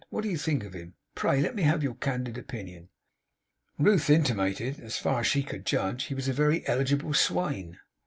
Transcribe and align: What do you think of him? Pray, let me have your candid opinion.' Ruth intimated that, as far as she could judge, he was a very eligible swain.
What 0.09 0.21
do 0.23 0.29
you 0.31 0.37
think 0.39 0.63
of 0.63 0.73
him? 0.73 0.95
Pray, 1.13 1.41
let 1.41 1.53
me 1.55 1.61
have 1.61 1.83
your 1.83 1.93
candid 1.93 2.35
opinion.' 2.35 2.89
Ruth 3.77 4.09
intimated 4.09 4.77
that, 4.77 4.83
as 4.83 4.97
far 4.97 5.19
as 5.19 5.27
she 5.27 5.43
could 5.43 5.63
judge, 5.63 6.05
he 6.05 6.15
was 6.15 6.27
a 6.27 6.33
very 6.33 6.67
eligible 6.67 7.13
swain. 7.13 7.77